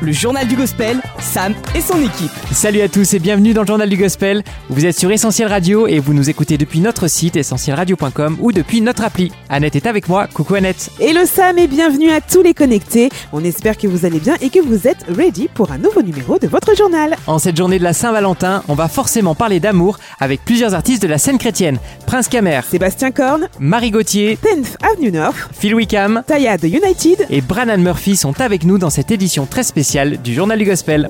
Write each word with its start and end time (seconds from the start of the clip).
Le 0.00 0.12
journal 0.12 0.48
du 0.48 0.56
gospel, 0.56 1.00
Sam 1.20 1.54
et 1.74 1.80
son 1.80 2.00
équipe. 2.00 2.30
Salut 2.50 2.80
à 2.80 2.88
tous 2.88 3.12
et 3.14 3.18
bienvenue 3.18 3.52
dans 3.52 3.60
le 3.60 3.66
journal 3.66 3.88
du 3.88 3.96
gospel. 3.96 4.42
Vous 4.70 4.86
êtes 4.86 4.98
sur 4.98 5.10
Essentiel 5.10 5.48
Radio 5.48 5.86
et 5.86 5.98
vous 5.98 6.14
nous 6.14 6.30
écoutez 6.30 6.56
depuis 6.56 6.80
notre 6.80 7.08
site 7.08 7.36
essentielradio.com 7.36 8.38
ou 8.40 8.50
depuis 8.50 8.80
notre 8.80 9.04
appli. 9.04 9.30
Annette 9.50 9.76
est 9.76 9.86
avec 9.86 10.08
moi. 10.08 10.26
Coucou 10.26 10.54
Annette. 10.54 10.90
Hello 10.98 11.26
Sam 11.26 11.58
et 11.58 11.66
bienvenue 11.66 12.10
à 12.10 12.20
tous 12.20 12.42
les 12.42 12.54
connectés. 12.54 13.10
On 13.32 13.44
espère 13.44 13.76
que 13.76 13.86
vous 13.86 14.06
allez 14.06 14.18
bien 14.18 14.36
et 14.40 14.48
que 14.48 14.60
vous 14.60 14.88
êtes 14.88 15.04
ready 15.14 15.48
pour 15.52 15.70
un 15.70 15.78
nouveau 15.78 16.02
numéro 16.02 16.38
de 16.38 16.46
votre 16.46 16.74
journal. 16.74 17.16
En 17.26 17.38
cette 17.38 17.56
journée 17.56 17.78
de 17.78 17.84
la 17.84 17.92
Saint-Valentin, 17.92 18.62
on 18.68 18.74
va 18.74 18.88
forcément 18.88 19.34
parler 19.34 19.60
d'amour 19.60 19.98
avec 20.20 20.44
plusieurs 20.44 20.74
artistes 20.74 21.02
de 21.02 21.08
la 21.08 21.18
scène 21.18 21.38
chrétienne. 21.38 21.78
Prince 22.06 22.28
Camer, 22.28 22.60
Sébastien 22.68 23.10
Korn, 23.10 23.48
Marie 23.60 23.90
Gauthier, 23.90 24.38
10th 24.42 24.76
Avenue 24.92 25.12
North, 25.12 25.36
Phil 25.52 25.74
Wickham 25.74 26.22
Taya 26.26 26.56
de 26.56 26.66
United. 26.66 27.26
Et 27.30 27.40
Brannan 27.40 27.78
Murphy 27.78 28.16
sont 28.16 28.40
avec 28.40 28.64
nous 28.64 28.78
dans 28.78 28.90
cette 28.90 29.10
édition 29.10 29.46
très 29.46 29.62
spéciale 29.62 30.18
du 30.22 30.34
journal 30.34 30.58
du 30.58 30.64
gospel. 30.64 31.08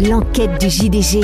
L'enquête 0.00 0.60
du 0.60 0.68
JDG. 0.68 1.20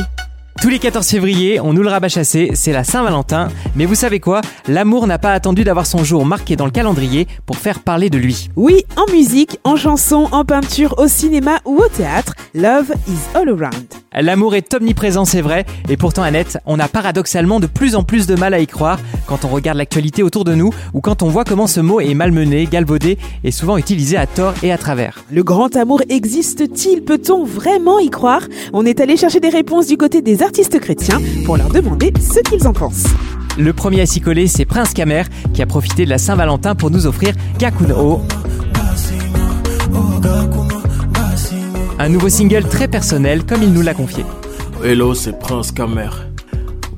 Tous 0.62 0.69
les 0.69 0.78
14 0.78 1.06
février, 1.06 1.60
on 1.60 1.73
nous 1.73 1.82
le 1.82 1.88
rabat 1.88 2.09
chassé, 2.09 2.52
c'est 2.55 2.73
la 2.73 2.84
Saint-Valentin. 2.84 3.48
Mais 3.74 3.87
vous 3.87 3.96
savez 3.96 4.20
quoi? 4.20 4.41
L'amour 4.68 5.06
n'a 5.06 5.18
pas 5.18 5.32
attendu 5.32 5.65
d'avoir 5.65 5.84
son 5.84 6.05
jour 6.05 6.24
marqué 6.24 6.56
dans 6.56 6.65
le 6.65 6.70
calendrier 6.70 7.27
pour 7.45 7.56
faire 7.56 7.80
parler 7.80 8.09
de 8.09 8.18
lui. 8.18 8.48
Oui, 8.56 8.84
en 8.96 9.10
musique, 9.12 9.59
en 9.65 9.77
chanson, 9.77 10.29
en 10.30 10.45
peinture, 10.45 10.95
au 10.98 11.09
cinéma 11.09 11.59
ou 11.65 11.79
au 11.79 11.88
théâtre, 11.88 12.34
love 12.54 12.93
is 13.09 13.37
all 13.37 13.48
around. 13.48 13.87
L'amour 14.15 14.54
est 14.54 14.73
omniprésent, 14.73 15.24
c'est 15.24 15.41
vrai, 15.43 15.66
et 15.88 15.96
pourtant 15.96 16.23
Annette, 16.23 16.59
on 16.66 16.79
a 16.79 16.87
paradoxalement 16.87 17.59
de 17.59 17.66
plus 17.66 17.96
en 17.96 18.04
plus 18.04 18.29
de 18.29 18.37
mal 18.37 18.54
à 18.54 18.60
y 18.60 18.66
croire 18.68 19.01
quand 19.27 19.45
on 19.45 19.48
regarde 19.48 19.78
l'actualité 19.78 20.23
autour 20.23 20.45
de 20.45 20.55
nous 20.55 20.70
ou 20.92 21.01
quand 21.01 21.23
on 21.23 21.28
voit 21.28 21.45
comment 21.45 21.66
ce 21.66 21.80
mot 21.80 22.01
est 22.01 22.15
malmené, 22.15 22.66
galvaudé 22.66 23.19
et 23.42 23.51
souvent 23.51 23.77
utilisé 23.77 24.16
à 24.16 24.26
tort 24.26 24.54
et 24.62 24.73
à 24.73 24.79
travers. 24.79 25.24
Le 25.30 25.43
grand 25.43 25.76
amour 25.76 26.02
existe-t-il? 26.09 27.02
Peut-on 27.02 27.45
vraiment 27.45 27.98
y 27.98 28.10
croire? 28.10 28.43
On 28.73 28.87
est 28.87 29.01
allé 29.01 29.16
chercher 29.16 29.40
des 29.40 29.48
réponses 29.48 29.87
du 29.87 29.96
côté 29.96 30.23
des 30.23 30.43
artistes 30.43 30.79
chrétiens 30.80 31.21
pour 31.45 31.57
leur 31.57 31.68
demander 31.68 32.13
ce 32.21 32.40
qu'ils 32.40 32.66
en 32.66 32.73
pensent. 32.73 33.07
Le 33.57 33.73
premier 33.73 34.01
à 34.01 34.07
s'y 34.07 34.21
coller, 34.21 34.48
c'est 34.48 34.65
Prince 34.65 34.95
Camer 34.95 35.23
qui 35.52 35.63
a 35.63 35.66
profité 35.66 36.04
de 36.04 36.10
la 36.10 36.18
Saint-Valentin 36.18 36.74
pour 36.74 36.91
nous 36.91 37.07
offrir 37.07 37.35
Gakuno, 37.59 38.20
un 41.98 42.09
nouveau 42.09 42.29
single 42.29 42.65
très 42.65 42.88
personnel 42.88 43.45
comme 43.45 43.63
il 43.63 43.73
nous 43.73 43.82
l'a 43.82 43.95
confié. 43.95 44.24
Hello, 44.82 45.15
c'est 45.15 45.38
Prince 45.38 45.70
Kamer. 45.70 46.10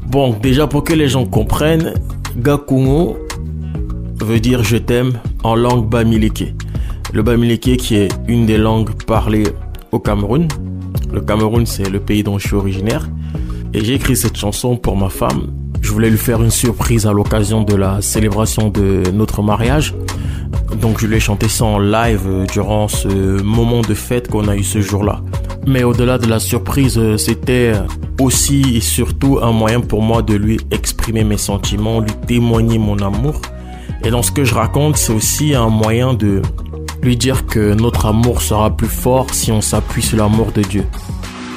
Bon, 0.07 0.35
déjà 0.41 0.67
pour 0.67 0.83
que 0.83 0.95
les 0.95 1.09
gens 1.09 1.27
comprennent, 1.27 1.95
Gakungo 2.39 3.17
veut 4.21 4.41
dire 4.41 4.63
je 4.63 4.77
t'aime 4.77 5.15
en 5.43 5.55
langue 5.55 5.89
bamileke. 5.89 6.55
Le 7.13 7.23
bamileke 7.23 7.79
qui 7.79 7.97
est 7.97 8.09
une 8.29 8.45
des 8.47 8.59
langues 8.59 8.91
parlées 9.05 9.47
au 9.91 9.99
Cameroun. 9.99 10.47
Le 11.13 11.21
Cameroun, 11.21 11.65
c'est 11.65 11.89
le 11.89 11.99
pays 11.99 12.23
dont 12.23 12.39
je 12.39 12.49
suis 12.49 12.57
originaire. 12.57 13.09
Et 13.73 13.83
j'ai 13.83 13.95
écrit 13.95 14.17
cette 14.17 14.37
chanson 14.37 14.77
pour 14.77 14.97
ma 14.97 15.09
femme. 15.09 15.53
Je 15.81 15.91
voulais 15.93 16.11
lui 16.11 16.19
faire 16.19 16.43
une 16.43 16.51
surprise 16.51 17.07
à 17.07 17.13
l'occasion 17.13 17.63
de 17.63 17.75
la 17.75 18.03
célébration 18.03 18.69
de 18.69 19.03
notre 19.13 19.43
mariage. 19.43 19.95
Donc 20.81 21.01
je 21.01 21.07
lui 21.07 21.17
ai 21.17 21.21
chanté 21.21 21.49
ça 21.49 21.65
en 21.65 21.79
live 21.79 22.47
durant 22.53 22.89
ce 22.89 23.41
moment 23.43 23.81
de 23.81 23.95
fête 23.95 24.29
qu'on 24.29 24.49
a 24.49 24.57
eu 24.57 24.65
ce 24.65 24.81
jour-là. 24.81 25.23
Mais 25.67 25.83
au-delà 25.83 26.19
de 26.19 26.27
la 26.27 26.39
surprise, 26.39 26.97
euh, 26.97 27.17
c'était 27.17 27.75
aussi 28.21 28.77
et 28.77 28.81
surtout 28.81 29.41
un 29.43 29.51
moyen 29.51 29.81
pour 29.81 30.01
moi 30.01 30.23
de 30.23 30.35
lui 30.35 30.61
exprimer 30.71 31.25
mes 31.25 31.37
sentiments, 31.37 32.01
lui 32.01 32.13
témoigner 32.27 32.79
mon 32.79 32.99
amour. 32.99 33.41
Et 34.05 34.11
dans 34.11 34.23
ce 34.23 34.31
que 34.31 34.45
je 34.45 34.55
raconte, 34.55 34.97
c'est 34.97 35.13
aussi 35.13 35.55
un 35.55 35.69
moyen 35.69 36.15
de 36.15 36.41
lui 37.03 37.17
dire 37.17 37.47
que 37.47 37.75
notre 37.75 38.07
amour 38.07 38.43
sera 38.43 38.77
plus 38.77 38.89
fort 38.89 39.27
si 39.33 39.51
on 39.51 39.61
s'appuie 39.61 40.03
sur 40.03 40.19
l'amour 40.19 40.53
de 40.53 40.63
Dieu. 40.63 40.85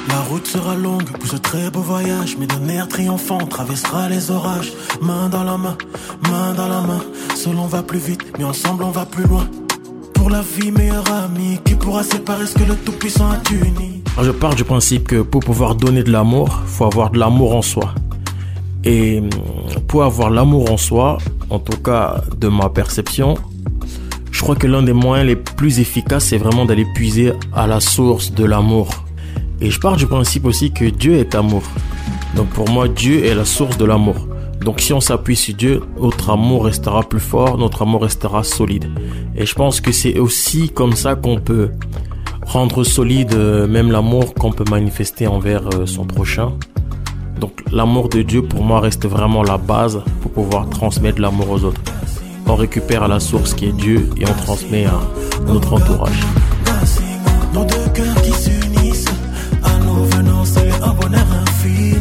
La 0.08 0.20
route 0.22 0.46
sera 0.46 0.74
longue 0.74 1.08
pour 1.10 1.28
ce 1.28 1.36
très 1.36 1.70
beau 1.70 1.80
voyage, 1.80 2.36
mais 2.38 2.46
d'un 2.46 2.68
air 2.68 2.88
triomphant 2.88 3.38
traversera 3.46 4.08
les 4.08 4.32
orages. 4.32 4.72
Main 5.00 5.28
dans 5.28 5.44
la 5.44 5.56
main, 5.56 5.76
main 6.28 6.52
dans 6.54 6.68
la 6.68 6.80
main. 6.80 7.00
Seul 7.36 7.56
on 7.56 7.66
va 7.66 7.82
plus 7.84 8.00
vite, 8.00 8.22
mais 8.38 8.44
ensemble 8.44 8.82
on 8.82 8.90
va 8.90 9.06
plus 9.06 9.24
loin. 9.24 9.46
Pour 10.20 10.28
la 10.28 10.42
vie, 10.42 10.70
meilleur 10.70 11.10
ami, 11.10 11.58
qui 11.64 11.74
pourra 11.74 12.02
séparer 12.02 12.44
ce 12.44 12.52
que 12.52 12.64
le 12.64 12.76
Tout-Puissant 12.76 13.30
a 13.30 13.38
uni. 13.54 14.02
Je 14.20 14.30
pars 14.30 14.54
du 14.54 14.64
principe 14.64 15.08
que 15.08 15.22
pour 15.22 15.40
pouvoir 15.40 15.76
donner 15.76 16.02
de 16.02 16.12
l'amour, 16.12 16.60
faut 16.66 16.84
avoir 16.84 17.08
de 17.08 17.18
l'amour 17.18 17.56
en 17.56 17.62
soi. 17.62 17.94
Et 18.84 19.20
hum, 19.20 19.30
pour 19.88 20.04
avoir 20.04 20.28
l'amour 20.28 20.70
en 20.70 20.76
soi, 20.76 21.16
en 21.48 21.58
tout 21.58 21.78
cas 21.78 22.22
de 22.36 22.48
ma 22.48 22.68
perception, 22.68 23.38
je 24.30 24.42
crois 24.42 24.56
que 24.56 24.66
l'un 24.66 24.82
des 24.82 24.92
moyens 24.92 25.26
les 25.26 25.36
plus 25.36 25.80
efficaces, 25.80 26.26
c'est 26.26 26.36
vraiment 26.36 26.66
d'aller 26.66 26.86
puiser 26.94 27.32
à 27.54 27.66
la 27.66 27.80
source 27.80 28.30
de 28.30 28.44
l'amour. 28.44 28.90
Et 29.62 29.70
je 29.70 29.80
pars 29.80 29.96
du 29.96 30.06
principe 30.06 30.44
aussi 30.44 30.70
que 30.70 30.84
Dieu 30.84 31.14
est 31.14 31.34
amour. 31.34 31.62
Donc 32.36 32.48
pour 32.48 32.68
moi, 32.68 32.88
Dieu 32.88 33.24
est 33.24 33.34
la 33.34 33.46
source 33.46 33.78
de 33.78 33.86
l'amour. 33.86 34.28
Donc 34.60 34.80
si 34.80 34.92
on 34.92 35.00
s'appuie 35.00 35.36
sur 35.36 35.54
Dieu, 35.54 35.82
notre 36.00 36.30
amour 36.30 36.66
restera 36.66 37.02
plus 37.02 37.20
fort, 37.20 37.56
notre 37.56 37.82
amour 37.82 38.02
restera 38.02 38.44
solide. 38.44 38.86
Et 39.34 39.46
je 39.46 39.54
pense 39.54 39.80
que 39.80 39.90
c'est 39.90 40.18
aussi 40.18 40.68
comme 40.68 40.92
ça 40.92 41.14
qu'on 41.14 41.38
peut 41.38 41.70
rendre 42.44 42.84
solide 42.84 43.32
euh, 43.34 43.66
même 43.66 43.90
l'amour 43.90 44.34
qu'on 44.34 44.52
peut 44.52 44.64
manifester 44.68 45.26
envers 45.26 45.62
euh, 45.74 45.86
son 45.86 46.04
prochain. 46.04 46.52
Donc 47.38 47.52
l'amour 47.72 48.08
de 48.08 48.22
Dieu 48.22 48.42
pour 48.42 48.62
moi 48.62 48.80
reste 48.80 49.06
vraiment 49.06 49.42
la 49.42 49.56
base 49.56 50.02
pour 50.20 50.30
pouvoir 50.32 50.68
transmettre 50.68 51.20
l'amour 51.20 51.50
aux 51.50 51.64
autres. 51.64 51.80
On 52.46 52.54
récupère 52.54 53.04
à 53.04 53.08
la 53.08 53.20
source 53.20 53.54
qui 53.54 53.66
est 53.66 53.72
Dieu 53.72 54.10
et 54.18 54.24
on 54.28 54.34
transmet 54.44 54.84
à 54.84 55.00
notre 55.46 55.72
entourage. 55.72 56.20
Nos 57.54 57.64
deux 57.64 57.88
cœurs 57.94 58.22
qui 58.22 58.32
s'unissent, 58.32 59.06
à 59.62 59.78
nos 59.84 60.04
venants, 60.04 60.44
c'est 60.44 60.70
un 60.82 60.92
bonheur 60.92 61.26
infini. 61.42 62.00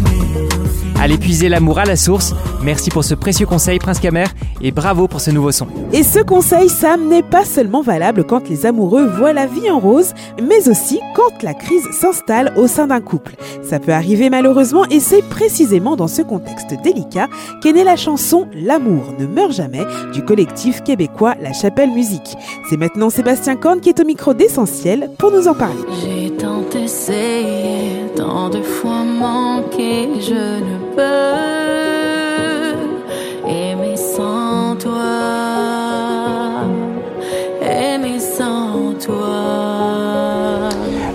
Allez 0.99 1.17
puiser 1.17 1.49
l'amour 1.49 1.79
à 1.79 1.85
la 1.85 1.95
source. 1.95 2.35
Merci 2.61 2.89
pour 2.89 3.05
ce 3.05 3.15
précieux 3.15 3.45
conseil, 3.45 3.79
Prince 3.79 3.99
Camer, 3.99 4.25
et 4.61 4.71
bravo 4.71 5.07
pour 5.07 5.21
ce 5.21 5.31
nouveau 5.31 5.51
son. 5.51 5.67
Et 5.93 6.03
ce 6.03 6.19
conseil, 6.19 6.67
Sam, 6.67 7.07
n'est 7.07 7.23
pas 7.23 7.45
seulement 7.45 7.81
valable 7.81 8.25
quand 8.25 8.49
les 8.49 8.65
amoureux 8.65 9.05
voient 9.05 9.31
la 9.31 9.45
vie 9.45 9.71
en 9.71 9.79
rose, 9.79 10.13
mais 10.41 10.67
aussi 10.67 10.99
quand 11.15 11.41
la 11.41 11.53
crise 11.53 11.87
s'installe 11.91 12.53
au 12.57 12.67
sein 12.67 12.87
d'un 12.87 12.99
couple. 12.99 13.35
Ça 13.63 13.79
peut 13.79 13.93
arriver 13.93 14.29
malheureusement 14.29 14.85
et 14.89 14.99
c'est 14.99 15.21
précisément 15.21 15.95
dans 15.95 16.09
ce 16.09 16.21
contexte 16.21 16.73
délicat 16.83 17.29
qu'est 17.61 17.73
née 17.73 17.83
la 17.83 17.95
chanson 17.95 18.47
L'amour 18.53 19.13
ne 19.17 19.25
meurt 19.25 19.53
jamais 19.53 19.85
du 20.13 20.23
collectif 20.23 20.83
québécois 20.83 21.35
La 21.41 21.53
Chapelle 21.53 21.91
Musique. 21.91 22.35
C'est 22.69 22.77
maintenant 22.77 23.09
Sébastien 23.09 23.55
Korn 23.55 23.79
qui 23.79 23.89
est 23.89 23.99
au 23.99 24.05
micro 24.05 24.33
d'Essentiel 24.33 25.09
pour 25.17 25.31
nous 25.31 25.47
en 25.47 25.53
parler. 25.53 25.79
J'ai 26.01 26.31
tant 26.31 26.65
essayé, 26.77 28.05
tant 28.15 28.49
de 28.49 28.61
fois 28.61 29.03
manqué, 29.03 30.09
je 30.19 30.33
ne 30.33 30.95
peux 30.95 31.68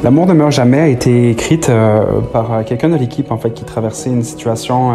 L'amour 0.04 0.26
ne 0.26 0.34
meurt 0.34 0.52
jamais 0.52 0.80
a 0.80 0.88
été 0.88 1.30
écrite 1.30 1.70
euh, 1.70 2.20
par 2.20 2.52
euh, 2.52 2.62
quelqu'un 2.62 2.91
de 2.91 2.97
l'équipe 2.97 3.32
en 3.32 3.38
fait 3.38 3.54
qui 3.54 3.64
traversait 3.64 4.10
une 4.10 4.22
situation 4.22 4.92
euh, 4.92 4.94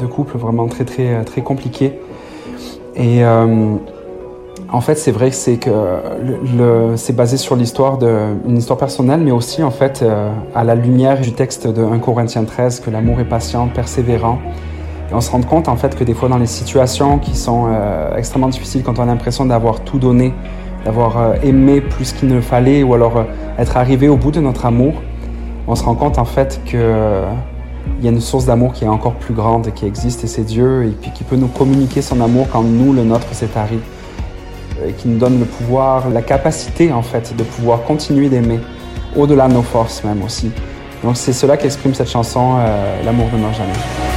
de 0.00 0.06
couple 0.06 0.36
vraiment 0.36 0.66
très 0.66 0.84
très 0.84 1.24
très 1.24 1.40
compliquée. 1.40 1.98
Et 2.94 3.22
en 3.24 4.80
fait, 4.80 4.96
c'est 4.96 5.12
vrai 5.12 5.30
que 5.30 6.96
c'est 6.96 7.16
basé 7.16 7.36
sur 7.36 7.54
l'histoire 7.54 7.96
de 7.96 8.34
une 8.46 8.58
histoire 8.58 8.78
personnelle, 8.78 9.20
mais 9.20 9.30
aussi 9.30 9.62
en 9.62 9.70
fait 9.70 10.04
à 10.54 10.64
la 10.64 10.74
lumière 10.74 11.20
du 11.20 11.32
texte 11.32 11.68
de 11.68 11.82
1 11.82 12.00
Corinthiens 12.00 12.44
13 12.44 12.80
que 12.80 12.90
l'amour 12.90 13.20
est 13.20 13.28
patient, 13.28 13.68
persévérant. 13.68 14.38
Et 15.10 15.14
on 15.14 15.20
se 15.20 15.30
rend 15.30 15.40
compte 15.42 15.68
en 15.68 15.76
fait 15.76 15.96
que 15.96 16.04
des 16.04 16.14
fois 16.14 16.28
dans 16.28 16.36
les 16.36 16.46
situations 16.46 17.18
qui 17.18 17.34
sont 17.34 17.66
euh, 17.68 18.14
extrêmement 18.16 18.48
difficiles, 18.48 18.82
quand 18.82 18.98
on 18.98 19.02
a 19.02 19.06
l'impression 19.06 19.46
d'avoir 19.46 19.80
tout 19.80 19.98
donné, 19.98 20.34
d'avoir 20.84 21.18
euh, 21.18 21.34
aimé 21.42 21.80
plus 21.80 22.12
qu'il 22.12 22.28
ne 22.28 22.40
fallait, 22.40 22.82
ou 22.82 22.92
alors 22.92 23.16
euh, 23.16 23.24
être 23.58 23.76
arrivé 23.78 24.08
au 24.08 24.16
bout 24.16 24.30
de 24.30 24.40
notre 24.40 24.66
amour, 24.66 24.94
on 25.66 25.74
se 25.74 25.82
rend 25.82 25.94
compte 25.94 26.18
en 26.18 26.24
fait 26.24 26.60
que 26.66 27.22
il 28.00 28.04
y 28.04 28.08
a 28.08 28.12
une 28.12 28.20
source 28.20 28.44
d'amour 28.44 28.74
qui 28.74 28.84
est 28.84 28.88
encore 28.88 29.14
plus 29.14 29.34
grande, 29.34 29.72
qui 29.74 29.86
existe, 29.86 30.22
et 30.22 30.26
c'est 30.26 30.44
Dieu, 30.44 30.84
et 30.84 30.90
puis 30.90 31.10
qui 31.10 31.24
peut 31.24 31.36
nous 31.36 31.48
communiquer 31.48 32.02
son 32.02 32.20
amour 32.20 32.46
quand 32.52 32.62
nous, 32.62 32.92
le 32.92 33.02
nôtre, 33.02 33.26
s'est 33.32 33.46
tari, 33.46 33.80
et 34.86 34.92
qui 34.92 35.08
nous 35.08 35.18
donne 35.18 35.40
le 35.40 35.46
pouvoir, 35.46 36.08
la 36.10 36.22
capacité 36.22 36.92
en 36.92 37.02
fait 37.02 37.34
de 37.34 37.42
pouvoir 37.42 37.82
continuer 37.82 38.28
d'aimer, 38.28 38.60
au-delà 39.16 39.48
de 39.48 39.54
nos 39.54 39.62
forces 39.62 40.04
même 40.04 40.22
aussi. 40.22 40.52
Donc 41.02 41.16
c'est 41.16 41.32
cela 41.32 41.56
qu'exprime 41.56 41.94
cette 41.94 42.10
chanson, 42.10 42.58
L'amour 43.04 43.28
ne 43.32 43.38
meurt 43.38 43.56
jamais. 43.56 44.07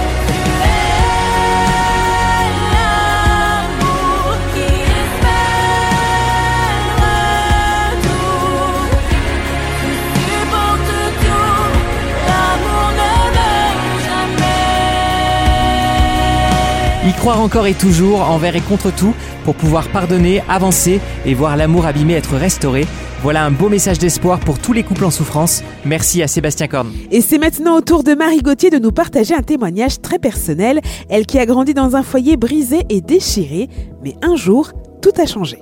Croire 17.21 17.39
encore 17.39 17.67
et 17.67 17.75
toujours, 17.75 18.21
envers 18.21 18.55
et 18.55 18.61
contre 18.61 18.91
tout, 18.91 19.13
pour 19.43 19.53
pouvoir 19.53 19.89
pardonner, 19.89 20.41
avancer 20.49 20.99
et 21.23 21.35
voir 21.35 21.55
l'amour 21.55 21.85
abîmé 21.85 22.15
être 22.15 22.35
restauré. 22.35 22.87
Voilà 23.21 23.45
un 23.45 23.51
beau 23.51 23.69
message 23.69 23.99
d'espoir 23.99 24.39
pour 24.39 24.57
tous 24.57 24.73
les 24.73 24.81
couples 24.81 25.05
en 25.05 25.11
souffrance. 25.11 25.61
Merci 25.85 26.23
à 26.23 26.27
Sébastien 26.27 26.67
Korn. 26.67 26.91
Et 27.11 27.21
c'est 27.21 27.37
maintenant 27.37 27.77
au 27.77 27.81
tour 27.81 28.01
de 28.01 28.15
Marie 28.15 28.41
Gauthier 28.41 28.71
de 28.71 28.79
nous 28.79 28.91
partager 28.91 29.35
un 29.35 29.43
témoignage 29.43 30.01
très 30.01 30.17
personnel. 30.17 30.81
Elle 31.09 31.27
qui 31.27 31.37
a 31.37 31.45
grandi 31.45 31.75
dans 31.75 31.95
un 31.95 32.01
foyer 32.01 32.37
brisé 32.37 32.85
et 32.89 33.01
déchiré, 33.01 33.69
mais 34.03 34.15
un 34.23 34.35
jour, 34.35 34.71
tout 35.03 35.13
a 35.21 35.27
changé. 35.27 35.59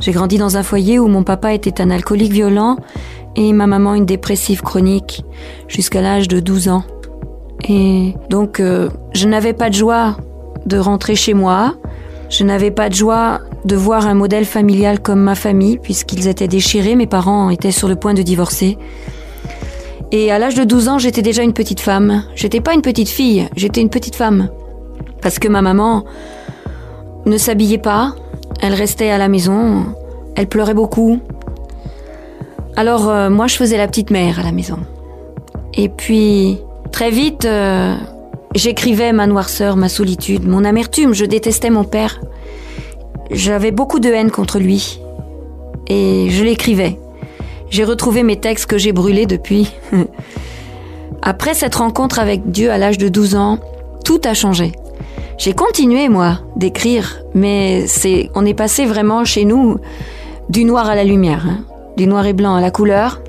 J'ai 0.00 0.12
grandi 0.12 0.36
dans 0.36 0.58
un 0.58 0.62
foyer 0.62 0.98
où 0.98 1.08
mon 1.08 1.22
papa 1.22 1.54
était 1.54 1.80
un 1.80 1.88
alcoolique 1.88 2.32
violent 2.32 2.76
et 3.34 3.54
ma 3.54 3.66
maman 3.66 3.94
une 3.94 4.04
dépressive 4.04 4.60
chronique 4.60 5.24
jusqu'à 5.68 6.02
l'âge 6.02 6.28
de 6.28 6.38
12 6.38 6.68
ans. 6.68 6.84
Et 7.66 8.14
donc, 8.28 8.60
euh, 8.60 8.90
je 9.14 9.26
n'avais 9.26 9.54
pas 9.54 9.70
de 9.70 9.74
joie 9.74 10.18
de 10.68 10.78
rentrer 10.78 11.16
chez 11.16 11.34
moi. 11.34 11.74
Je 12.30 12.44
n'avais 12.44 12.70
pas 12.70 12.88
de 12.88 12.94
joie 12.94 13.40
de 13.64 13.74
voir 13.74 14.06
un 14.06 14.14
modèle 14.14 14.44
familial 14.44 15.00
comme 15.00 15.20
ma 15.20 15.34
famille, 15.34 15.78
puisqu'ils 15.78 16.28
étaient 16.28 16.48
déchirés, 16.48 16.94
mes 16.94 17.06
parents 17.06 17.50
étaient 17.50 17.72
sur 17.72 17.88
le 17.88 17.96
point 17.96 18.14
de 18.14 18.22
divorcer. 18.22 18.78
Et 20.12 20.30
à 20.30 20.38
l'âge 20.38 20.54
de 20.54 20.64
12 20.64 20.88
ans, 20.88 20.98
j'étais 20.98 21.22
déjà 21.22 21.42
une 21.42 21.52
petite 21.52 21.80
femme. 21.80 22.22
J'étais 22.34 22.60
pas 22.60 22.74
une 22.74 22.82
petite 22.82 23.08
fille, 23.08 23.48
j'étais 23.56 23.80
une 23.80 23.90
petite 23.90 24.14
femme. 24.14 24.48
Parce 25.20 25.38
que 25.38 25.48
ma 25.48 25.62
maman 25.62 26.04
ne 27.26 27.36
s'habillait 27.36 27.78
pas, 27.78 28.14
elle 28.60 28.74
restait 28.74 29.10
à 29.10 29.18
la 29.18 29.28
maison, 29.28 29.84
elle 30.36 30.46
pleurait 30.46 30.74
beaucoup. 30.74 31.18
Alors 32.76 33.08
euh, 33.08 33.28
moi, 33.28 33.48
je 33.48 33.56
faisais 33.56 33.76
la 33.76 33.88
petite 33.88 34.10
mère 34.10 34.38
à 34.38 34.42
la 34.42 34.52
maison. 34.52 34.78
Et 35.74 35.88
puis, 35.88 36.58
très 36.92 37.10
vite, 37.10 37.44
euh, 37.44 37.94
j'écrivais 38.54 39.12
ma 39.12 39.26
noirceur, 39.26 39.76
ma 39.76 39.88
solitude, 39.88 40.46
mon 40.46 40.64
amertume. 40.64 41.14
Je 41.14 41.24
détestais 41.24 41.70
mon 41.70 41.84
père. 41.84 42.20
J'avais 43.30 43.70
beaucoup 43.70 44.00
de 44.00 44.10
haine 44.10 44.30
contre 44.30 44.58
lui. 44.58 45.00
Et 45.88 46.28
je 46.30 46.44
l'écrivais. 46.44 46.98
J'ai 47.70 47.84
retrouvé 47.84 48.22
mes 48.22 48.36
textes 48.36 48.66
que 48.66 48.78
j'ai 48.78 48.92
brûlés 48.92 49.26
depuis. 49.26 49.72
Après 51.22 51.54
cette 51.54 51.74
rencontre 51.74 52.18
avec 52.18 52.50
Dieu 52.50 52.70
à 52.70 52.78
l'âge 52.78 52.98
de 52.98 53.08
12 53.08 53.34
ans, 53.34 53.58
tout 54.04 54.20
a 54.24 54.34
changé. 54.34 54.72
J'ai 55.36 55.52
continué, 55.52 56.08
moi, 56.08 56.40
d'écrire, 56.56 57.22
mais 57.34 57.86
c'est, 57.86 58.30
on 58.34 58.44
est 58.44 58.54
passé 58.54 58.86
vraiment 58.86 59.24
chez 59.24 59.44
nous 59.44 59.76
du 60.48 60.64
noir 60.64 60.88
à 60.88 60.94
la 60.94 61.04
lumière, 61.04 61.46
hein. 61.46 61.64
du 61.96 62.06
noir 62.06 62.26
et 62.26 62.32
blanc 62.32 62.54
à 62.54 62.60
la 62.60 62.70
couleur. 62.70 63.20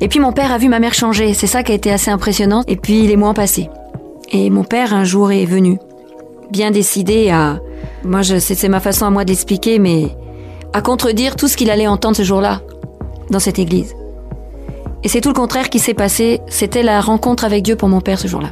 Et 0.00 0.08
puis 0.08 0.20
mon 0.20 0.32
père 0.32 0.52
a 0.52 0.58
vu 0.58 0.68
ma 0.68 0.78
mère 0.78 0.94
changer, 0.94 1.34
c'est 1.34 1.46
ça 1.46 1.62
qui 1.62 1.72
a 1.72 1.74
été 1.74 1.92
assez 1.92 2.10
impressionnant. 2.10 2.62
Et 2.68 2.76
puis 2.76 3.06
les 3.06 3.16
mois 3.16 3.30
ont 3.30 3.34
passé. 3.34 3.68
Et 4.32 4.50
mon 4.50 4.64
père 4.64 4.94
un 4.94 5.04
jour 5.04 5.30
est 5.30 5.44
venu, 5.44 5.78
bien 6.50 6.70
décidé 6.70 7.30
à, 7.30 7.60
moi 8.04 8.22
c'est 8.22 8.68
ma 8.68 8.80
façon 8.80 9.06
à 9.06 9.10
moi 9.10 9.24
d'expliquer, 9.24 9.78
mais 9.78 10.08
à 10.72 10.82
contredire 10.82 11.36
tout 11.36 11.48
ce 11.48 11.56
qu'il 11.56 11.70
allait 11.70 11.86
entendre 11.86 12.16
ce 12.16 12.22
jour-là 12.22 12.60
dans 13.30 13.38
cette 13.38 13.58
église. 13.58 13.94
Et 15.04 15.08
c'est 15.08 15.20
tout 15.20 15.28
le 15.28 15.34
contraire 15.34 15.70
qui 15.70 15.78
s'est 15.78 15.94
passé. 15.94 16.40
C'était 16.48 16.82
la 16.82 17.00
rencontre 17.00 17.44
avec 17.44 17.62
Dieu 17.62 17.76
pour 17.76 17.88
mon 17.88 18.00
père 18.00 18.18
ce 18.18 18.26
jour-là. 18.26 18.50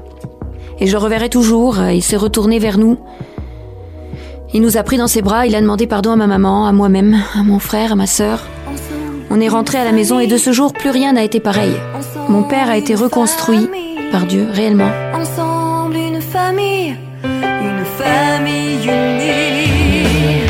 Et 0.79 0.87
je 0.87 0.97
reverrai 0.97 1.29
toujours. 1.29 1.83
Il 1.83 2.03
s'est 2.03 2.17
retourné 2.17 2.59
vers 2.59 2.79
nous. 2.79 2.97
Il 4.53 4.63
nous 4.63 4.77
a 4.77 4.85
pris 4.85 4.97
dans 4.97 5.09
ses 5.09 5.21
bras. 5.21 5.47
Il 5.47 5.57
a 5.57 5.61
demandé 5.61 5.87
pardon 5.89 6.13
à 6.13 6.17
ma 6.17 6.29
maman, 6.29 6.67
à 6.67 6.73
moi-même, 6.73 7.21
à 7.35 7.43
mon 7.43 7.59
frère, 7.59 7.93
à 7.93 7.97
ma 7.97 8.07
sœur. 8.07 8.47
On 9.31 9.41
est 9.41 9.49
rentré 9.49 9.79
à 9.79 9.85
la 9.85 9.93
maison 9.93 10.21
et 10.21 10.29
de 10.29 10.37
ce 10.37 10.53
jour, 10.53 10.73
plus 10.73 10.91
rien 10.91 11.15
n'a 11.15 11.25
été 11.25 11.41
pareil. 11.41 11.75
Mon 12.29 12.45
père 12.45 12.71
a 12.71 12.77
été 12.77 12.95
reconstruit 12.95 13.69
par 14.13 14.27
Dieu, 14.27 14.47
réellement. 14.53 14.91
Famille, 16.35 16.97
une 17.23 17.85
famille 17.97 18.83
unie. 18.83 20.43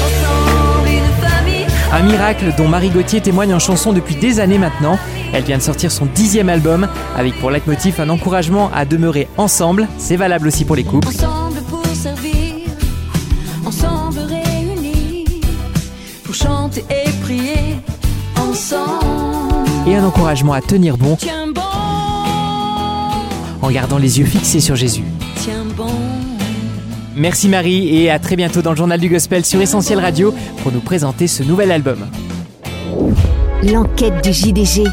Ensemble, 0.00 0.88
une 0.88 1.28
famille. 1.28 1.66
Un 1.92 2.02
miracle 2.02 2.54
dont 2.56 2.68
Marie 2.68 2.88
Gauthier 2.88 3.20
témoigne 3.20 3.52
en 3.52 3.58
chanson 3.58 3.92
depuis 3.92 4.14
des 4.14 4.40
années 4.40 4.56
maintenant. 4.56 4.98
Elle 5.34 5.44
vient 5.44 5.58
de 5.58 5.62
sortir 5.62 5.92
son 5.92 6.06
dixième 6.06 6.48
album 6.48 6.88
avec 7.18 7.38
pour 7.38 7.50
leitmotiv 7.50 8.00
un 8.00 8.08
encouragement 8.08 8.70
à 8.74 8.86
demeurer 8.86 9.28
ensemble. 9.36 9.88
C'est 9.98 10.16
valable 10.16 10.48
aussi 10.48 10.64
pour 10.64 10.76
les 10.76 10.84
couples. 10.84 11.08
Ensemble 11.08 11.60
pour 11.68 11.84
servir, 11.88 12.70
ensemble 13.66 14.20
réunis, 14.20 15.26
pour 16.24 16.34
chanter 16.34 16.82
et 16.88 17.10
prier, 17.22 17.76
ensemble. 18.40 19.68
Et 19.86 19.96
un 19.96 20.04
encouragement 20.06 20.54
à 20.54 20.62
tenir 20.62 20.96
bon 20.96 21.16
Tiens 21.16 21.41
bon, 21.41 21.41
en 23.62 23.70
gardant 23.70 23.98
les 23.98 24.18
yeux 24.18 24.26
fixés 24.26 24.60
sur 24.60 24.76
Jésus. 24.76 25.04
tiens 25.36 25.64
bon. 25.76 25.86
Merci 27.14 27.48
Marie 27.48 27.94
et 27.96 28.10
à 28.10 28.18
très 28.18 28.36
bientôt 28.36 28.62
dans 28.62 28.70
le 28.70 28.76
journal 28.76 28.98
du 28.98 29.08
gospel 29.08 29.44
sur 29.44 29.60
Essentiel 29.60 29.98
Radio 29.98 30.34
pour 30.62 30.72
nous 30.72 30.80
présenter 30.80 31.26
ce 31.26 31.42
nouvel 31.42 31.70
album. 31.70 32.06
L'enquête 33.62 34.24
du 34.24 34.32
JDG. 34.32 34.84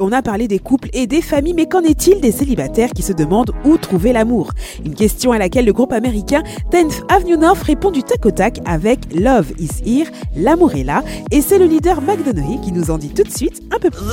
On 0.00 0.10
a 0.10 0.22
parlé 0.22 0.48
des 0.48 0.58
couples 0.58 0.88
et 0.92 1.06
des 1.06 1.22
familles, 1.22 1.54
mais 1.54 1.66
qu'en 1.66 1.82
est-il 1.82 2.20
des 2.20 2.32
célibataires 2.32 2.90
qui 2.90 3.02
se 3.02 3.12
demandent 3.12 3.52
où 3.64 3.78
trouver 3.78 4.12
l'amour? 4.12 4.50
Une 4.84 4.94
question 4.94 5.30
à 5.30 5.38
laquelle 5.38 5.64
le 5.64 5.72
groupe 5.72 5.92
américain 5.92 6.42
10th 6.72 7.02
Avenue 7.08 7.38
North 7.38 7.62
répond 7.62 7.92
du 7.92 8.02
tac 8.02 8.26
au 8.26 8.32
tac 8.32 8.58
avec 8.66 8.98
Love 9.14 9.52
is 9.60 9.70
here, 9.86 10.10
l'amour 10.36 10.74
est 10.74 10.82
là, 10.82 11.04
et 11.30 11.40
c'est 11.40 11.58
le 11.58 11.66
leader 11.66 12.02
McDonough 12.02 12.60
qui 12.60 12.72
nous 12.72 12.90
en 12.90 12.98
dit 12.98 13.10
tout 13.10 13.22
de 13.22 13.30
suite 13.30 13.62
un 13.72 13.78
peu 13.78 13.90
plus. 13.90 14.04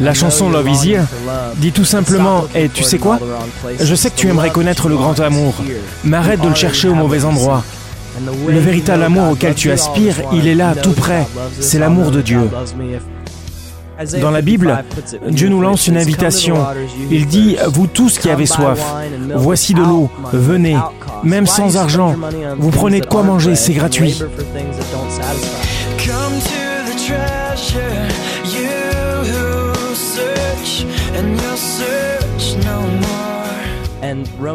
La 0.00 0.14
chanson 0.14 0.50
Love 0.50 0.68
Is 0.68 0.90
Here 0.90 1.04
dit 1.56 1.72
tout 1.72 1.84
simplement 1.84 2.44
Et 2.54 2.68
tu 2.68 2.82
sais 2.82 2.98
quoi 2.98 3.18
Je 3.80 3.94
sais 3.94 4.10
que 4.10 4.16
tu 4.16 4.28
aimerais 4.28 4.50
connaître 4.50 4.88
le 4.88 4.96
grand 4.96 5.18
amour, 5.20 5.54
mais 6.04 6.16
arrête 6.16 6.40
de 6.40 6.48
le 6.48 6.54
chercher 6.54 6.88
au 6.88 6.94
mauvais 6.94 7.24
endroit. 7.24 7.64
Le 8.48 8.58
véritable 8.58 9.02
amour 9.02 9.32
auquel 9.32 9.54
tu 9.54 9.70
aspires, 9.70 10.16
il 10.32 10.48
est 10.48 10.54
là, 10.54 10.74
tout 10.74 10.92
près. 10.92 11.26
C'est 11.60 11.78
l'amour 11.78 12.10
de 12.10 12.20
Dieu. 12.20 12.48
Dans 14.20 14.30
la 14.30 14.42
Bible, 14.42 14.84
Dieu 15.28 15.48
nous 15.48 15.60
lance 15.60 15.88
une 15.88 15.96
invitation. 15.96 16.56
Il 17.10 17.26
dit, 17.26 17.56
vous 17.66 17.88
tous 17.88 18.18
qui 18.18 18.30
avez 18.30 18.46
soif, 18.46 18.78
voici 19.34 19.74
de 19.74 19.82
l'eau, 19.82 20.08
venez, 20.32 20.76
même 21.24 21.46
sans 21.46 21.76
argent. 21.76 22.14
Vous 22.58 22.70
prenez 22.70 23.00
de 23.00 23.06
quoi 23.06 23.22
manger, 23.22 23.56
c'est 23.56 23.72
gratuit. 23.72 24.16
Come 25.98 26.38
to 26.40 26.86
the 26.86 26.96
treasure, 26.96 28.27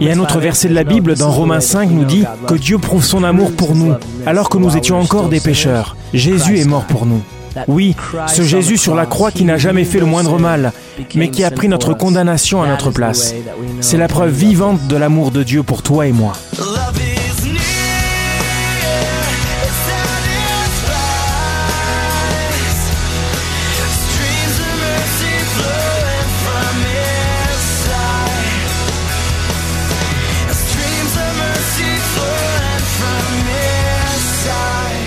Et 0.02 0.12
un 0.12 0.20
autre 0.20 0.40
verset 0.40 0.70
de 0.70 0.74
la 0.74 0.84
Bible 0.84 1.16
dans 1.16 1.32
Romains 1.32 1.60
5 1.60 1.90
nous 1.90 2.06
dit 2.06 2.26
que 2.48 2.56
Dieu 2.56 2.78
prouve 2.78 3.04
son 3.04 3.24
amour 3.24 3.52
pour 3.52 3.76
nous, 3.76 3.94
alors 4.26 4.50
que 4.50 4.58
nous 4.58 4.78
étions 4.78 5.00
encore 5.00 5.30
des 5.30 5.40
pécheurs. 5.40 5.96
Jésus 6.14 6.60
est 6.60 6.66
mort 6.66 6.86
pour 6.86 7.06
nous. 7.06 7.22
Oui, 7.68 7.96
ce 8.28 8.42
Jésus 8.42 8.78
sur 8.78 8.96
la 8.96 9.06
croix 9.06 9.32
qui 9.32 9.46
n'a 9.46 9.58
jamais 9.58 9.84
fait 9.84 10.00
le 10.00 10.06
moindre 10.06 10.40
mal, 10.40 10.72
mais 11.16 11.30
qui 11.30 11.44
a 11.44 11.52
pris 11.52 11.68
notre 11.68 11.94
condamnation 11.94 12.64
à 12.64 12.68
notre 12.68 12.92
place. 12.92 13.36
C'est 13.82 13.98
la 13.98 14.08
preuve 14.08 14.32
vivante 14.32 14.88
de 14.88 14.96
l'amour 14.96 15.32
de 15.32 15.44
Dieu 15.44 15.64
pour 15.64 15.84
toi 15.84 16.08
et 16.08 16.12
moi. 16.12 16.34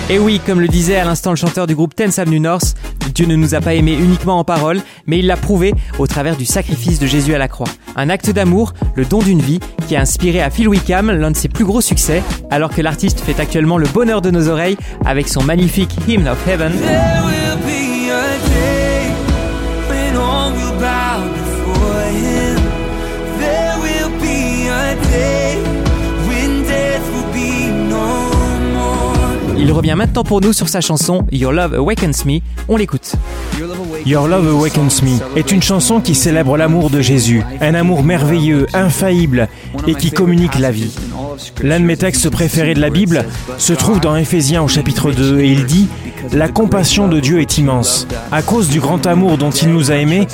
Et 0.09 0.19
oui, 0.19 0.39
comme 0.45 0.61
le 0.61 0.69
disait 0.69 0.95
à 0.95 1.03
l'instant 1.03 1.31
le 1.31 1.35
chanteur 1.35 1.67
du 1.67 1.75
groupe 1.75 1.93
Tense 1.93 2.17
Avenue 2.17 2.39
North, 2.39 2.77
Dieu 3.13 3.25
ne 3.25 3.35
nous 3.35 3.55
a 3.55 3.59
pas 3.59 3.73
aimés 3.73 3.93
uniquement 3.93 4.39
en 4.39 4.45
parole, 4.45 4.79
mais 5.05 5.19
il 5.19 5.27
l'a 5.27 5.35
prouvé 5.35 5.73
au 5.99 6.07
travers 6.07 6.37
du 6.37 6.45
sacrifice 6.45 6.97
de 6.97 7.05
Jésus 7.05 7.33
à 7.33 7.37
la 7.37 7.49
croix. 7.49 7.67
Un 7.97 8.09
acte 8.09 8.29
d'amour, 8.29 8.73
le 8.95 9.03
don 9.03 9.19
d'une 9.19 9.41
vie, 9.41 9.59
qui 9.85 9.97
a 9.97 10.01
inspiré 10.01 10.41
à 10.41 10.49
Phil 10.49 10.69
Wickham 10.69 11.11
l'un 11.11 11.31
de 11.31 11.35
ses 11.35 11.49
plus 11.49 11.65
gros 11.65 11.81
succès, 11.81 12.23
alors 12.49 12.69
que 12.69 12.81
l'artiste 12.81 13.19
fait 13.19 13.37
actuellement 13.41 13.77
le 13.77 13.87
bonheur 13.87 14.21
de 14.21 14.31
nos 14.31 14.47
oreilles 14.47 14.77
avec 15.05 15.27
son 15.27 15.43
magnifique 15.43 15.93
Hymn 16.07 16.27
of 16.27 16.47
Heaven. 16.47 16.71
Revient 29.77 29.93
maintenant 29.95 30.23
pour 30.23 30.41
nous 30.41 30.53
sur 30.53 30.69
sa 30.69 30.81
chanson 30.81 31.25
Your 31.31 31.51
Love 31.51 31.75
Awakens 31.75 32.25
Me. 32.25 32.39
On 32.67 32.77
l'écoute. 32.77 33.13
Your 34.07 34.27
love 34.27 34.47
Awakens 34.47 35.03
Me 35.03 35.37
est 35.37 35.51
une 35.51 35.61
chanson 35.61 35.99
qui 35.99 36.15
célèbre 36.15 36.57
l'amour 36.57 36.89
de 36.89 36.99
Jésus, 36.99 37.43
un 37.61 37.75
amour 37.75 38.01
merveilleux, 38.01 38.65
infaillible 38.73 39.47
et 39.85 39.93
qui 39.93 40.09
communique 40.09 40.57
la 40.57 40.71
vie. 40.71 40.95
L'un 41.61 41.79
de 41.79 41.85
mes 41.85 41.95
textes 41.95 42.29
préférés 42.31 42.73
de 42.73 42.81
la 42.81 42.89
Bible 42.89 43.25
se 43.59 43.73
trouve 43.73 43.99
dans 43.99 44.15
Éphésiens 44.15 44.63
au 44.63 44.67
chapitre 44.67 45.11
2 45.11 45.41
et 45.41 45.51
il 45.51 45.65
dit 45.65 45.87
La 46.33 46.47
compassion 46.47 47.07
de 47.07 47.19
Dieu 47.19 47.39
est 47.39 47.59
immense. 47.59 48.07
À 48.31 48.41
cause 48.41 48.69
du 48.69 48.79
grand 48.79 49.05
amour 49.05 49.37
dont 49.37 49.51
il 49.51 49.71
nous 49.71 49.91
a 49.91 49.95
aimés, 49.95 50.27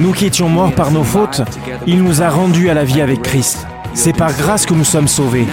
nous 0.00 0.12
qui 0.12 0.26
étions 0.26 0.48
morts 0.48 0.72
par 0.72 0.90
nos 0.90 1.04
fautes, 1.04 1.42
il 1.86 2.02
nous 2.02 2.20
a 2.20 2.30
rendus 2.30 2.68
à 2.68 2.74
la 2.74 2.84
vie 2.84 3.00
avec 3.00 3.22
Christ. 3.22 3.64
C'est 3.94 4.12
par 4.12 4.32
grâce 4.32 4.66
que 4.66 4.74
nous 4.74 4.84
sommes 4.84 5.08
sauvés. 5.08 5.46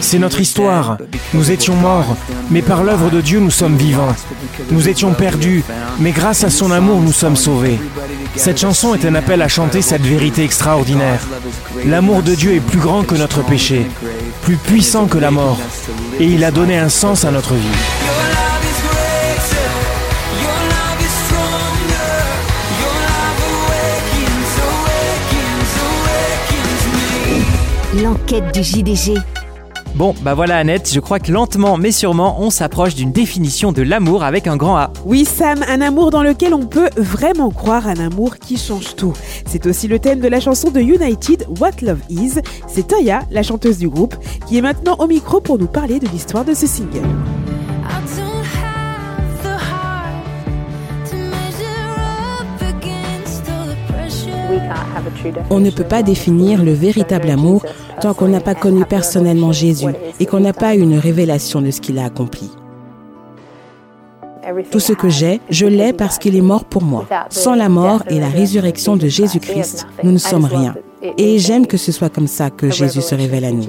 C'est 0.00 0.18
notre 0.18 0.40
histoire. 0.40 0.98
Nous 1.34 1.50
étions 1.50 1.74
morts, 1.76 2.16
mais 2.50 2.62
par 2.62 2.82
l'œuvre 2.82 3.10
de 3.10 3.20
Dieu 3.20 3.40
nous 3.40 3.50
sommes 3.50 3.76
vivants. 3.76 4.14
Nous 4.70 4.88
étions 4.88 5.12
perdus, 5.12 5.64
mais 5.98 6.12
grâce 6.12 6.44
à 6.44 6.50
son 6.50 6.70
amour 6.70 7.00
nous 7.00 7.12
sommes 7.12 7.36
sauvés. 7.36 7.78
Cette 8.36 8.60
chanson 8.60 8.94
est 8.94 9.04
un 9.04 9.14
appel 9.14 9.42
à 9.42 9.48
chanter 9.48 9.82
cette 9.82 10.02
vérité 10.02 10.44
extraordinaire. 10.44 11.20
L'amour 11.86 12.22
de 12.22 12.34
Dieu 12.34 12.54
est 12.54 12.60
plus 12.60 12.78
grand 12.78 13.02
que 13.02 13.14
notre 13.14 13.42
péché, 13.42 13.86
plus 14.42 14.56
puissant 14.56 15.06
que 15.06 15.18
la 15.18 15.30
mort, 15.30 15.58
et 16.18 16.26
il 16.26 16.44
a 16.44 16.50
donné 16.50 16.78
un 16.78 16.88
sens 16.88 17.24
à 17.24 17.30
notre 17.30 17.54
vie. 17.54 18.49
L'enquête 27.96 28.54
du 28.54 28.62
JDG. 28.62 29.14
Bon, 29.96 30.14
bah 30.22 30.34
voilà 30.34 30.58
Annette, 30.58 30.88
je 30.94 31.00
crois 31.00 31.18
que 31.18 31.32
lentement 31.32 31.76
mais 31.76 31.90
sûrement 31.90 32.40
on 32.40 32.48
s'approche 32.48 32.94
d'une 32.94 33.10
définition 33.10 33.72
de 33.72 33.82
l'amour 33.82 34.22
avec 34.22 34.46
un 34.46 34.56
grand 34.56 34.76
A. 34.76 34.92
Oui 35.04 35.24
Sam, 35.24 35.64
un 35.68 35.80
amour 35.80 36.12
dans 36.12 36.22
lequel 36.22 36.54
on 36.54 36.66
peut 36.66 36.88
vraiment 36.96 37.50
croire, 37.50 37.88
un 37.88 37.98
amour 37.98 38.36
qui 38.36 38.56
change 38.56 38.94
tout. 38.94 39.12
C'est 39.44 39.66
aussi 39.66 39.88
le 39.88 39.98
thème 39.98 40.20
de 40.20 40.28
la 40.28 40.38
chanson 40.38 40.70
de 40.70 40.78
United, 40.78 41.48
What 41.58 41.82
Love 41.82 41.98
Is. 42.08 42.34
C'est 42.68 42.86
Taya, 42.86 43.22
la 43.32 43.42
chanteuse 43.42 43.78
du 43.78 43.88
groupe, 43.88 44.14
qui 44.46 44.56
est 44.56 44.62
maintenant 44.62 44.94
au 45.00 45.08
micro 45.08 45.40
pour 45.40 45.58
nous 45.58 45.66
parler 45.66 45.98
de 45.98 46.06
l'histoire 46.06 46.44
de 46.44 46.54
ce 46.54 46.68
single. 46.68 47.02
On 55.50 55.60
ne 55.60 55.70
peut 55.70 55.84
pas 55.84 56.02
définir 56.02 56.62
le 56.62 56.72
véritable 56.72 57.30
amour 57.30 57.64
tant 58.00 58.14
qu'on 58.14 58.28
n'a 58.28 58.40
pas 58.40 58.54
connu 58.54 58.84
personnellement 58.84 59.52
Jésus 59.52 59.92
et 60.18 60.26
qu'on 60.26 60.40
n'a 60.40 60.52
pas 60.52 60.74
eu 60.74 60.80
une 60.80 60.98
révélation 60.98 61.60
de 61.60 61.70
ce 61.70 61.80
qu'il 61.80 61.98
a 61.98 62.04
accompli. 62.04 62.50
Tout 64.70 64.80
ce 64.80 64.92
que 64.92 65.08
j'ai, 65.08 65.40
je 65.50 65.66
l'ai 65.66 65.92
parce 65.92 66.18
qu'il 66.18 66.34
est 66.36 66.40
mort 66.40 66.64
pour 66.64 66.82
moi. 66.82 67.06
Sans 67.28 67.54
la 67.54 67.68
mort 67.68 68.02
et 68.08 68.18
la 68.18 68.28
résurrection 68.28 68.96
de 68.96 69.06
Jésus-Christ, 69.06 69.86
nous 70.02 70.12
ne 70.12 70.18
sommes 70.18 70.44
rien. 70.44 70.74
Et 71.16 71.38
j'aime 71.38 71.66
que 71.66 71.76
ce 71.76 71.92
soit 71.92 72.10
comme 72.10 72.26
ça 72.26 72.50
que 72.50 72.70
Jésus 72.70 73.00
se 73.00 73.14
révèle 73.14 73.44
à 73.44 73.52
nous. 73.52 73.66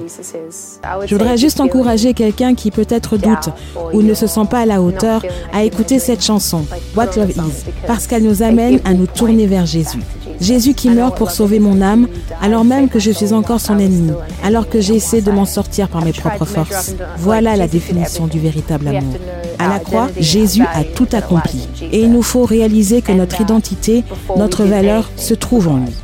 Je 1.06 1.14
voudrais 1.14 1.36
juste 1.36 1.60
encourager 1.60 2.12
quelqu'un 2.14 2.54
qui 2.54 2.70
peut-être 2.70 3.16
doute 3.16 3.50
ou 3.92 4.02
ne 4.02 4.14
se 4.14 4.26
sent 4.26 4.46
pas 4.50 4.60
à 4.60 4.66
la 4.66 4.82
hauteur 4.82 5.24
à 5.52 5.64
écouter 5.64 5.98
cette 5.98 6.22
chanson, 6.22 6.64
What 6.96 7.16
Love 7.16 7.30
Is, 7.30 7.64
parce 7.86 8.06
qu'elle 8.06 8.24
nous 8.24 8.42
amène 8.42 8.80
à 8.84 8.92
nous 8.92 9.06
tourner 9.06 9.46
vers 9.46 9.66
Jésus. 9.66 10.00
Jésus 10.42 10.74
qui 10.74 10.90
meurt 10.90 11.16
pour 11.16 11.30
sauver 11.30 11.60
mon 11.60 11.80
âme, 11.80 12.08
alors 12.40 12.64
même 12.64 12.88
que 12.88 12.98
je 12.98 13.12
suis 13.12 13.32
encore 13.32 13.60
son 13.60 13.78
ennemi, 13.78 14.10
alors 14.42 14.68
que 14.68 14.80
j'essaie 14.80 15.22
de 15.22 15.30
m'en 15.30 15.44
sortir 15.44 15.86
par 15.88 16.04
mes 16.04 16.12
propres 16.12 16.44
forces. 16.44 16.94
Voilà 17.18 17.56
la 17.56 17.68
définition 17.68 18.26
du 18.26 18.40
véritable 18.40 18.88
amour. 18.88 19.14
À 19.60 19.68
la 19.68 19.78
croix, 19.78 20.08
Jésus 20.18 20.64
a 20.74 20.82
tout 20.82 21.06
accompli. 21.12 21.68
Et 21.92 22.00
il 22.00 22.10
nous 22.10 22.22
faut 22.22 22.44
réaliser 22.44 23.02
que 23.02 23.12
notre 23.12 23.40
identité, 23.40 24.02
notre 24.36 24.64
valeur 24.64 25.08
se 25.16 25.34
trouve 25.34 25.68
en 25.68 25.76
lui. 25.76 25.94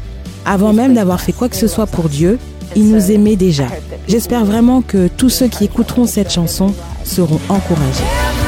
Avant 0.46 0.72
même 0.72 0.94
d'avoir 0.94 1.20
fait 1.20 1.32
quoi 1.32 1.48
que 1.48 1.56
ce 1.56 1.66
soit 1.66 1.86
pour 1.86 2.08
Dieu, 2.08 2.38
il 2.76 2.92
nous 2.92 3.10
aimait 3.10 3.36
déjà. 3.36 3.66
J'espère 4.06 4.44
vraiment 4.44 4.82
que 4.82 5.08
tous 5.08 5.30
ceux 5.30 5.48
qui 5.48 5.64
écouteront 5.64 6.06
cette 6.06 6.30
chanson 6.30 6.72
seront 7.04 7.40
encouragés. 7.48 8.47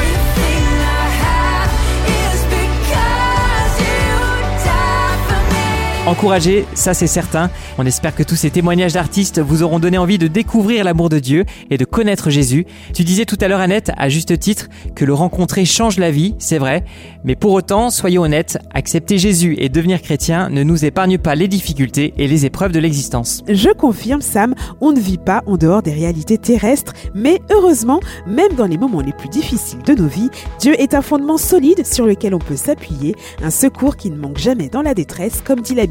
Encouragé, 6.07 6.65
ça 6.73 6.95
c'est 6.95 7.05
certain. 7.05 7.51
On 7.77 7.85
espère 7.85 8.15
que 8.15 8.23
tous 8.23 8.35
ces 8.35 8.49
témoignages 8.49 8.93
d'artistes 8.93 9.39
vous 9.39 9.61
auront 9.61 9.77
donné 9.77 9.99
envie 9.99 10.17
de 10.17 10.25
découvrir 10.25 10.83
l'amour 10.83 11.09
de 11.09 11.19
Dieu 11.19 11.45
et 11.69 11.77
de 11.77 11.85
connaître 11.85 12.31
Jésus. 12.31 12.65
Tu 12.95 13.03
disais 13.03 13.25
tout 13.25 13.37
à 13.39 13.47
l'heure 13.47 13.59
Annette, 13.59 13.91
à 13.97 14.09
juste 14.09 14.39
titre, 14.39 14.67
que 14.95 15.05
le 15.05 15.13
rencontrer 15.13 15.63
change 15.63 15.99
la 15.99 16.09
vie, 16.09 16.33
c'est 16.39 16.57
vrai. 16.57 16.83
Mais 17.23 17.35
pour 17.35 17.51
autant, 17.53 17.91
soyons 17.91 18.23
honnêtes, 18.23 18.57
accepter 18.73 19.19
Jésus 19.19 19.55
et 19.59 19.69
devenir 19.69 20.01
chrétien 20.01 20.49
ne 20.49 20.63
nous 20.63 20.85
épargne 20.85 21.19
pas 21.19 21.35
les 21.35 21.47
difficultés 21.47 22.15
et 22.17 22.27
les 22.27 22.47
épreuves 22.47 22.71
de 22.71 22.79
l'existence. 22.79 23.43
Je 23.47 23.69
confirme 23.69 24.21
Sam, 24.21 24.55
on 24.81 24.93
ne 24.93 24.99
vit 24.99 25.19
pas 25.19 25.43
en 25.45 25.55
dehors 25.55 25.83
des 25.83 25.93
réalités 25.93 26.39
terrestres, 26.39 26.93
mais 27.13 27.39
heureusement, 27.51 27.99
même 28.25 28.53
dans 28.57 28.65
les 28.65 28.79
moments 28.79 29.01
les 29.01 29.13
plus 29.13 29.29
difficiles 29.29 29.83
de 29.85 29.93
nos 29.93 30.07
vies, 30.07 30.31
Dieu 30.59 30.73
est 30.81 30.95
un 30.95 31.03
fondement 31.03 31.37
solide 31.37 31.85
sur 31.85 32.07
lequel 32.07 32.33
on 32.33 32.39
peut 32.39 32.55
s'appuyer, 32.55 33.15
un 33.43 33.51
secours 33.51 33.97
qui 33.97 34.09
ne 34.09 34.17
manque 34.17 34.39
jamais 34.39 34.67
dans 34.67 34.81
la 34.81 34.95
détresse, 34.95 35.43
comme 35.45 35.61
dit 35.61 35.75
la 35.75 35.85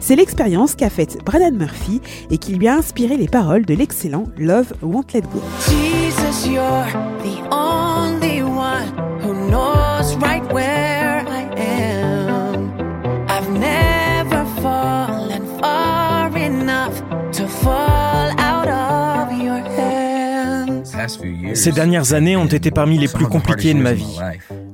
C'est 0.00 0.16
l'expérience 0.16 0.74
qu'a 0.74 0.90
faite 0.90 1.18
Brandon 1.24 1.52
Murphy 1.52 2.00
et 2.30 2.38
qui 2.38 2.54
lui 2.54 2.68
a 2.68 2.74
inspiré 2.74 3.16
les 3.16 3.28
paroles 3.28 3.64
de 3.64 3.74
l'excellent 3.74 4.24
Love 4.36 4.72
Won't 4.82 5.12
Let 5.14 5.22
Go. 5.22 5.42
Ces 21.54 21.72
dernières 21.72 22.12
années 22.12 22.36
ont 22.36 22.46
été 22.46 22.70
parmi 22.70 22.98
les 22.98 23.08
plus 23.08 23.26
compliquées 23.26 23.74
de 23.74 23.80
ma 23.80 23.92
vie. 23.92 24.18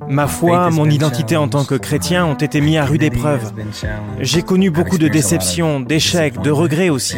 Ma 0.09 0.27
foi, 0.27 0.71
mon 0.71 0.89
identité 0.89 1.37
en 1.37 1.49
tant 1.49 1.65
que 1.65 1.75
chrétien 1.75 2.27
ont 2.27 2.35
été 2.35 2.61
mis 2.61 2.77
à 2.77 2.85
rude 2.85 3.03
épreuve. 3.03 3.53
J'ai 4.21 4.43
connu 4.43 4.71
beaucoup 4.71 4.99
de 4.99 5.09
déceptions, 5.09 5.81
d'échecs, 5.81 6.41
de 6.41 6.51
regrets 6.51 6.91
aussi. 6.91 7.17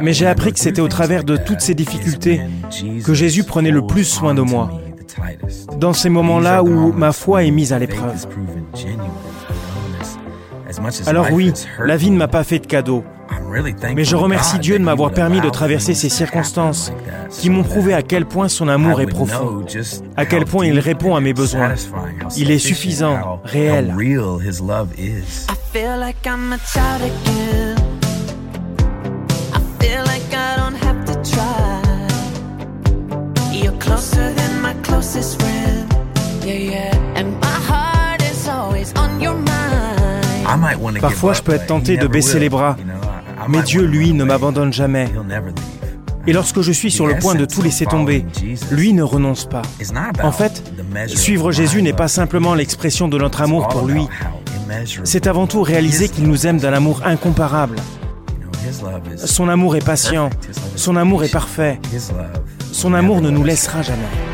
Mais 0.00 0.12
j'ai 0.12 0.26
appris 0.26 0.52
que 0.52 0.58
c'était 0.58 0.80
au 0.80 0.88
travers 0.88 1.24
de 1.24 1.36
toutes 1.36 1.60
ces 1.60 1.74
difficultés 1.74 2.40
que 3.04 3.14
Jésus 3.14 3.44
prenait 3.44 3.70
le 3.70 3.86
plus 3.86 4.04
soin 4.04 4.34
de 4.34 4.42
moi. 4.42 4.70
Dans 5.78 5.92
ces 5.92 6.08
moments-là 6.08 6.62
où 6.62 6.92
ma 6.92 7.12
foi 7.12 7.44
est 7.44 7.50
mise 7.50 7.72
à 7.72 7.78
l'épreuve. 7.78 8.26
Alors 11.06 11.28
oui, 11.32 11.52
la 11.78 11.96
vie 11.96 12.10
ne 12.10 12.16
m'a 12.16 12.28
pas 12.28 12.44
fait 12.44 12.58
de 12.58 12.66
cadeau. 12.66 13.04
Mais 13.94 14.04
je 14.04 14.16
remercie 14.16 14.58
Dieu 14.58 14.78
de 14.78 14.84
m'avoir 14.84 15.10
permis 15.10 15.40
de 15.40 15.50
traverser 15.50 15.94
ces 15.94 16.08
circonstances 16.08 16.92
qui 17.30 17.50
m'ont 17.50 17.62
prouvé 17.62 17.94
à 17.94 18.02
quel 18.02 18.26
point 18.26 18.48
son 18.48 18.68
amour 18.68 19.00
est 19.00 19.06
profond, 19.06 19.64
à 20.16 20.26
quel 20.26 20.44
point 20.44 20.66
il 20.66 20.78
répond 20.78 21.16
à 21.16 21.20
mes 21.20 21.32
besoins. 21.32 21.74
Il 22.36 22.50
est 22.50 22.58
suffisant, 22.58 23.40
réel. 23.44 23.94
I 23.98 25.78
feel 25.78 25.98
like 25.98 26.26
I'm 26.26 26.52
a 26.52 26.58
child 26.58 27.00
again. 27.02 27.76
I 29.54 29.60
feel 29.80 30.02
like 30.04 30.34
I 30.34 30.56
don't 30.58 30.76
have 30.76 31.02
to 31.06 31.14
try. 31.30 31.80
You're 33.52 33.78
closer 33.78 34.32
than 34.34 34.60
my 34.60 34.74
closest 34.82 35.40
friend. 35.40 35.90
Yeah, 36.44 36.54
yeah. 36.54 37.16
And 37.16 37.40
my 37.40 37.46
heart 37.46 38.22
is 38.22 38.46
always 38.48 38.92
on 38.96 39.20
your 39.20 39.34
mind. 39.34 39.91
Parfois, 41.00 41.32
je 41.32 41.42
peux 41.42 41.52
être 41.52 41.66
tenté 41.66 41.96
de 41.96 42.06
baisser 42.06 42.38
les 42.38 42.48
bras, 42.48 42.76
mais 43.48 43.62
Dieu, 43.62 43.84
lui, 43.84 44.12
ne 44.12 44.24
m'abandonne 44.24 44.72
jamais. 44.72 45.08
Et 46.26 46.32
lorsque 46.32 46.60
je 46.60 46.70
suis 46.70 46.90
sur 46.90 47.06
le 47.06 47.18
point 47.18 47.34
de 47.34 47.44
tout 47.44 47.62
laisser 47.62 47.86
tomber, 47.86 48.24
lui 48.70 48.92
ne 48.92 49.02
renonce 49.02 49.44
pas. 49.46 49.62
En 50.22 50.32
fait, 50.32 50.62
suivre 51.06 51.50
Jésus 51.50 51.82
n'est 51.82 51.92
pas 51.92 52.08
simplement 52.08 52.54
l'expression 52.54 53.08
de 53.08 53.18
notre 53.18 53.42
amour 53.42 53.68
pour 53.68 53.86
lui. 53.86 54.06
C'est 55.04 55.26
avant 55.26 55.46
tout 55.46 55.62
réaliser 55.62 56.08
qu'il 56.08 56.24
nous 56.28 56.46
aime 56.46 56.58
d'un 56.58 56.72
amour 56.72 57.02
incomparable. 57.04 57.76
Son 59.16 59.48
amour 59.48 59.76
est 59.76 59.84
patient, 59.84 60.30
son 60.76 60.96
amour 60.96 61.24
est 61.24 61.32
parfait, 61.32 61.80
son 62.70 62.94
amour 62.94 63.20
ne 63.20 63.30
nous 63.30 63.44
laissera 63.44 63.82
jamais. 63.82 64.31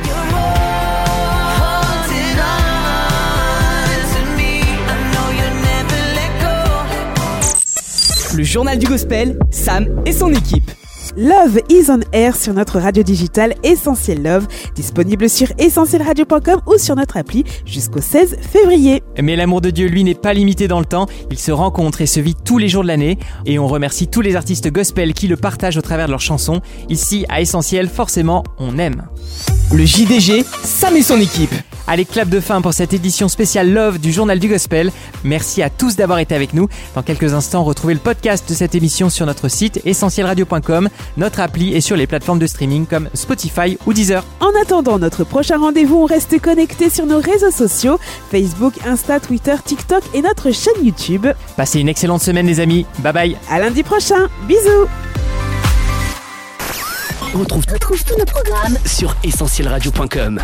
Le 8.36 8.44
journal 8.44 8.78
du 8.78 8.86
gospel, 8.86 9.38
Sam 9.50 10.02
et 10.04 10.12
son 10.12 10.30
équipe. 10.32 10.70
Love 11.16 11.60
is 11.70 11.90
on 11.90 12.00
air 12.12 12.36
sur 12.36 12.52
notre 12.52 12.78
radio 12.78 13.02
digitale 13.02 13.54
Essentiel 13.62 14.22
Love, 14.22 14.46
disponible 14.74 15.28
sur 15.28 15.48
essentielradio.com 15.58 16.60
ou 16.66 16.76
sur 16.76 16.94
notre 16.94 17.16
appli 17.16 17.44
jusqu'au 17.64 18.00
16 18.00 18.36
février. 18.40 19.02
Mais 19.20 19.34
l'amour 19.34 19.60
de 19.62 19.70
Dieu, 19.70 19.88
lui, 19.88 20.04
n'est 20.04 20.14
pas 20.14 20.34
limité 20.34 20.68
dans 20.68 20.78
le 20.78 20.84
temps. 20.84 21.06
Il 21.30 21.38
se 21.38 21.50
rencontre 21.50 22.02
et 22.02 22.06
se 22.06 22.20
vit 22.20 22.34
tous 22.34 22.58
les 22.58 22.68
jours 22.68 22.82
de 22.82 22.88
l'année. 22.88 23.18
Et 23.46 23.58
on 23.58 23.66
remercie 23.66 24.08
tous 24.08 24.20
les 24.20 24.36
artistes 24.36 24.70
gospel 24.70 25.14
qui 25.14 25.26
le 25.26 25.36
partagent 25.36 25.78
au 25.78 25.82
travers 25.82 26.06
de 26.06 26.10
leurs 26.10 26.20
chansons. 26.20 26.60
Ici, 26.88 27.24
à 27.28 27.40
Essentiel, 27.40 27.88
forcément, 27.88 28.44
on 28.58 28.78
aime. 28.78 29.08
Le 29.72 29.84
JDG, 29.84 30.44
Sam 30.62 30.96
et 30.96 31.02
son 31.02 31.18
équipe. 31.18 31.54
Allez, 31.90 32.04
clap 32.04 32.28
de 32.28 32.38
fin 32.38 32.60
pour 32.60 32.74
cette 32.74 32.92
édition 32.92 33.28
spéciale 33.28 33.72
Love 33.72 33.98
du 33.98 34.12
Journal 34.12 34.38
du 34.38 34.46
Gospel. 34.46 34.92
Merci 35.24 35.62
à 35.62 35.70
tous 35.70 35.96
d'avoir 35.96 36.18
été 36.18 36.34
avec 36.34 36.52
nous. 36.52 36.68
Dans 36.94 37.02
quelques 37.02 37.32
instants, 37.32 37.64
retrouvez 37.64 37.94
le 37.94 38.00
podcast 38.00 38.46
de 38.46 38.54
cette 38.54 38.74
émission 38.74 39.08
sur 39.08 39.24
notre 39.24 39.48
site 39.48 39.80
essentielradio.com, 39.86 40.90
notre 41.16 41.40
appli 41.40 41.74
et 41.74 41.80
sur 41.80 41.96
les 41.96 42.06
plateformes 42.06 42.40
de 42.40 42.46
streaming 42.46 42.84
comme 42.84 43.08
Spotify 43.14 43.78
ou 43.86 43.94
Deezer. 43.94 44.22
En 44.40 44.50
attendant 44.60 44.98
notre 44.98 45.24
prochain 45.24 45.56
rendez-vous, 45.56 45.96
on 45.96 46.04
reste 46.04 46.38
connecté 46.42 46.90
sur 46.90 47.06
nos 47.06 47.20
réseaux 47.20 47.50
sociaux 47.50 47.98
Facebook, 48.30 48.74
Insta, 48.86 49.18
Twitter, 49.18 49.54
TikTok 49.64 50.02
et 50.12 50.20
notre 50.20 50.50
chaîne 50.52 50.84
YouTube. 50.84 51.26
Passez 51.56 51.80
une 51.80 51.88
excellente 51.88 52.20
semaine 52.20 52.46
les 52.46 52.60
amis. 52.60 52.84
Bye 52.98 53.12
bye. 53.14 53.36
À 53.50 53.60
lundi 53.60 53.82
prochain. 53.82 54.28
Bisous. 54.46 54.88
On 57.34 57.38
retrouve, 57.38 57.64
tous 57.64 58.18
nos 58.18 58.26
programmes 58.26 58.76
sur 58.84 59.16
essentielradio.com. 59.24 60.38